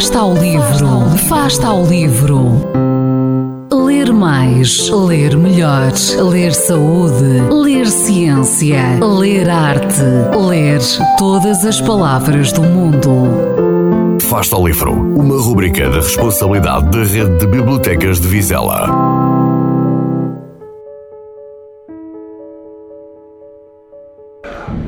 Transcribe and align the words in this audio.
Afasta 0.00 0.18
ao 0.20 0.32
livro, 0.32 0.88
afasta 1.12 1.66
ao 1.66 1.84
livro. 1.84 2.62
Ler 3.70 4.10
mais, 4.14 4.88
ler 4.88 5.36
melhor, 5.36 5.92
ler 6.30 6.54
saúde, 6.54 7.42
ler 7.52 7.86
ciência, 7.86 8.98
ler 8.98 9.50
arte, 9.50 10.00
ler 10.48 10.80
todas 11.18 11.66
as 11.66 11.82
palavras 11.82 12.50
do 12.50 12.62
mundo. 12.62 14.16
Afasta 14.16 14.56
ao 14.56 14.66
livro, 14.66 14.90
uma 14.90 15.38
rubrica 15.38 15.90
da 15.90 15.96
responsabilidade 15.96 16.90
da 16.90 17.04
Rede 17.04 17.36
de 17.36 17.46
Bibliotecas 17.46 18.18
de 18.18 18.26
Vizela. 18.26 19.49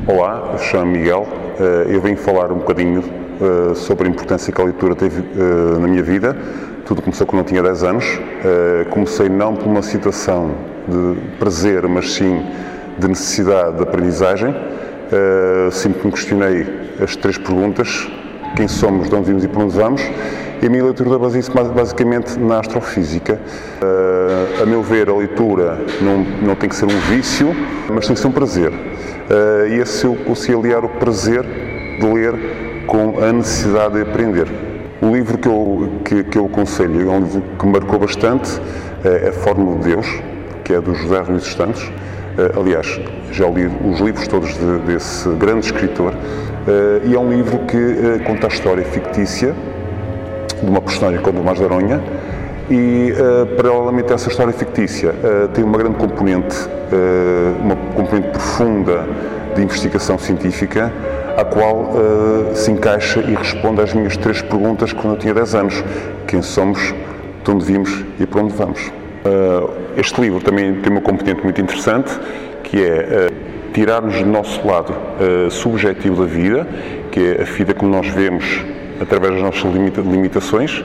Olá, 0.06 0.56
chamo 0.59 0.92
Miguel. 0.92 1.27
Eh, 1.59 1.95
Eu 1.95 2.00
venho 2.00 2.16
falar 2.16 2.52
um 2.52 2.59
bocadinho 2.59 3.02
eh, 3.02 3.74
sobre 3.74 4.06
a 4.06 4.10
importância 4.10 4.52
que 4.52 4.60
a 4.60 4.64
leitura 4.64 4.95
teve 4.95 5.20
eh, 5.20 5.78
na 5.80 5.88
minha 5.88 6.02
vida. 6.02 6.36
Tudo 6.86 7.02
começou 7.02 7.27
quando 7.27 7.40
eu 7.40 7.46
tinha 7.46 7.62
10 7.62 7.82
anos. 7.82 8.20
Comecei 8.90 9.28
não 9.28 9.54
por 9.54 9.66
uma 9.66 9.82
situação 9.82 10.52
de 10.87 11.20
prazer, 11.38 11.87
mas 11.88 12.12
sim 12.12 12.45
de 12.98 13.09
necessidade 13.09 13.76
de 13.76 13.82
aprendizagem. 13.84 14.54
Sempre 15.70 16.06
me 16.06 16.12
questionei 16.12 16.66
as 17.01 17.14
três 17.14 17.38
perguntas: 17.38 18.10
quem 18.56 18.66
somos, 18.66 19.09
de 19.09 19.14
onde 19.14 19.28
vimos 19.28 19.45
e 19.45 19.48
para 19.48 19.62
onde 19.62 19.76
vamos. 19.76 20.02
E 20.62 20.66
a 20.66 20.71
minha 20.71 20.84
leitura 20.84 21.19
baseia-se 21.19 21.51
basicamente 21.51 22.39
na 22.39 22.61
astrofísica. 22.61 23.41
Eh, 23.82 24.63
a 24.63 24.65
meu 24.65 24.80
ver, 24.80 25.10
a 25.10 25.13
leitura 25.13 25.77
não, 26.01 26.19
não 26.19 26.54
tem 26.54 26.69
que 26.69 26.77
ser 26.77 26.85
um 26.85 27.01
vício, 27.10 27.52
mas 27.93 28.07
tem 28.07 28.15
que 28.15 28.21
ser 28.21 28.29
um 28.29 28.32
prazer. 28.32 28.71
Uh, 28.71 29.66
e 29.69 29.80
esse 29.80 30.04
eu 30.04 30.15
consegui 30.15 30.57
aliar 30.57 30.85
o 30.85 30.88
prazer 30.88 31.43
de 31.43 32.07
ler 32.07 32.35
com 32.87 33.19
a 33.21 33.32
necessidade 33.32 33.95
de 33.95 34.02
aprender. 34.02 34.46
O 35.01 35.13
livro 35.13 35.37
que 35.37 35.49
eu, 35.49 35.88
que, 36.04 36.24
que 36.24 36.38
eu 36.38 36.46
aconselho 36.46 37.09
é 37.09 37.10
um 37.10 37.21
livro 37.21 37.43
que 37.59 37.66
me 37.66 37.73
marcou 37.73 37.99
bastante, 37.99 38.60
é 39.04 39.30
A 39.30 39.32
Fórmula 39.32 39.79
de 39.79 39.95
Deus, 39.95 40.07
que 40.63 40.74
é 40.74 40.80
do 40.80 40.95
José 40.95 41.23
dos 41.23 41.52
Santos. 41.54 41.82
Uh, 41.82 42.60
aliás, 42.60 43.01
já 43.32 43.49
li 43.49 43.69
os 43.85 43.99
livros 43.99 44.29
todos 44.29 44.54
de, 44.54 44.79
desse 44.87 45.29
grande 45.30 45.66
escritor, 45.66 46.13
uh, 46.13 47.04
e 47.04 47.15
é 47.16 47.19
um 47.19 47.32
livro 47.32 47.59
que 47.66 47.76
uh, 47.76 48.23
conta 48.24 48.47
a 48.47 48.49
história 48.49 48.85
fictícia 48.85 49.57
de 50.63 50.71
uma 50.71 50.80
personagem 50.80 51.21
como 51.21 51.38
Tomás 51.38 51.59
de 51.59 51.65
Aronha, 51.65 52.01
e, 52.71 53.13
uh, 53.13 53.46
paralelamente 53.57 54.13
a 54.13 54.15
essa 54.15 54.29
história 54.29 54.52
fictícia, 54.52 55.10
uh, 55.10 55.49
tem 55.49 55.63
uma 55.65 55.77
grande 55.77 55.96
componente, 55.96 56.57
uh, 56.65 57.63
uma 57.63 57.77
componente 57.95 58.29
profunda 58.29 59.07
de 59.54 59.63
investigação 59.63 60.16
científica, 60.19 60.93
a 61.37 61.45
qual 61.45 61.93
se 62.54 62.71
encaixa 62.71 63.21
e 63.21 63.35
responde 63.35 63.80
às 63.80 63.95
minhas 63.95 64.16
três 64.19 64.43
perguntas 64.43 64.93
quando 64.93 65.15
eu 65.15 65.19
tinha 65.19 65.32
10 65.32 65.54
anos. 65.54 65.84
Quem 66.27 66.43
somos, 66.43 66.94
de 67.43 67.50
onde 67.50 67.65
vimos 67.65 68.04
e 68.21 68.26
para 68.26 68.43
onde 68.43 68.54
vamos? 68.54 68.93
este 69.97 70.21
livro 70.21 70.41
também 70.41 70.75
tem 70.76 70.93
uma 70.93 71.00
componente 71.00 71.43
muito 71.43 71.60
interessante, 71.60 72.12
que 72.62 72.82
é 72.82 73.31
tirar-nos 73.72 74.19
do 74.19 74.26
nosso 74.26 74.66
lado 74.66 74.94
subjetivo 75.50 76.22
da 76.22 76.26
vida, 76.26 76.66
que 77.10 77.21
é 77.21 77.43
a 77.43 77.44
vida 77.44 77.72
como 77.72 77.91
nós 77.91 78.09
vemos 78.09 78.62
através 79.03 79.32
das 79.34 79.42
nossas 79.42 79.72
limita 79.72 80.00
limitações, 80.00 80.84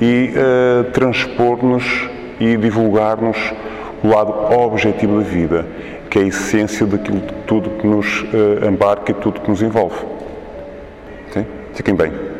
e 0.00 0.32
uh, 0.32 0.84
transpor-nos 0.90 2.08
e 2.38 2.56
divulgar-nos 2.56 3.36
o 4.02 4.08
lado 4.08 4.32
objetivo 4.54 5.18
da 5.18 5.24
vida, 5.24 5.66
que 6.10 6.18
é 6.18 6.22
a 6.22 6.26
essência 6.26 6.86
daquilo 6.86 7.20
tudo 7.46 7.70
que 7.70 7.86
nos 7.86 8.22
uh, 8.22 8.68
embarca 8.68 9.12
e 9.12 9.14
tudo 9.14 9.40
que 9.40 9.50
nos 9.50 9.62
envolve. 9.62 9.96
Okay? 11.30 11.46
Fiquem 11.74 11.94
bem. 11.94 12.35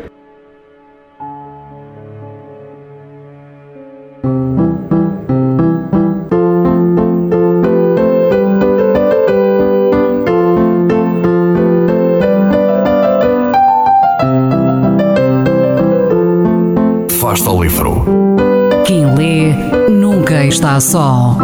Afasta 17.36 17.50
ao 17.50 17.62
livro. 17.62 18.02
Quem 18.86 19.14
lê 19.14 19.52
nunca 19.91 20.42
está 20.47 20.80
só. 20.80 21.36